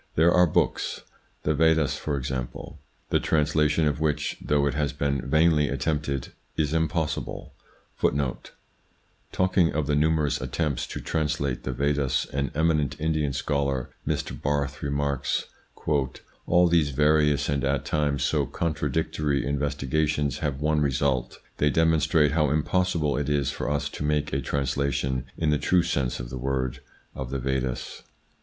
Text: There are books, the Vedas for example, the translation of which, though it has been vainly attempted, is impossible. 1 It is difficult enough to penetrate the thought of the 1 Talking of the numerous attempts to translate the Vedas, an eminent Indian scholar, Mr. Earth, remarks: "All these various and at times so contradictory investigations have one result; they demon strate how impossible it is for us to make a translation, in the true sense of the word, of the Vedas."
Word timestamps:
There 0.15 0.33
are 0.33 0.47
books, 0.47 1.01
the 1.43 1.53
Vedas 1.53 1.95
for 1.95 2.17
example, 2.17 2.79
the 3.11 3.19
translation 3.19 3.87
of 3.87 3.99
which, 3.99 4.35
though 4.43 4.65
it 4.65 4.73
has 4.73 4.93
been 4.93 5.21
vainly 5.29 5.69
attempted, 5.69 6.29
is 6.57 6.73
impossible. 6.73 7.53
1 7.99 8.15
It 8.15 8.15
is 8.15 8.15
difficult 8.15 8.15
enough 8.15 8.31
to 8.31 8.49
penetrate 8.49 8.73
the 8.73 9.37
thought 9.37 9.47
of 9.47 9.53
the 9.53 9.61
1 9.61 9.69
Talking 9.69 9.79
of 9.79 9.87
the 9.87 9.95
numerous 10.07 10.41
attempts 10.41 10.87
to 10.87 11.01
translate 11.01 11.63
the 11.65 11.71
Vedas, 11.71 12.25
an 12.33 12.49
eminent 12.55 12.99
Indian 12.99 13.31
scholar, 13.31 13.91
Mr. 14.07 14.35
Earth, 14.43 14.81
remarks: 14.81 15.45
"All 16.47 16.67
these 16.67 16.89
various 16.89 17.47
and 17.47 17.63
at 17.63 17.85
times 17.85 18.23
so 18.23 18.47
contradictory 18.47 19.45
investigations 19.45 20.39
have 20.39 20.59
one 20.59 20.81
result; 20.81 21.37
they 21.57 21.69
demon 21.69 21.99
strate 21.99 22.31
how 22.31 22.49
impossible 22.49 23.17
it 23.17 23.29
is 23.29 23.51
for 23.51 23.69
us 23.69 23.87
to 23.89 24.03
make 24.03 24.33
a 24.33 24.41
translation, 24.41 25.25
in 25.37 25.51
the 25.51 25.59
true 25.59 25.83
sense 25.83 26.19
of 26.19 26.31
the 26.31 26.39
word, 26.39 26.81
of 27.13 27.29
the 27.29 27.37
Vedas." 27.37 28.01